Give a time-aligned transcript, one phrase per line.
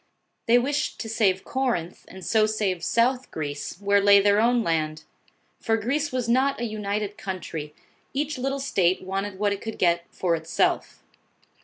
[0.47, 5.03] They wished to save Corinth, and so save South Greece, where lay their own land;
[5.59, 7.75] for Greece was not a united country;
[8.11, 11.03] each little state wanted what it could get for itself.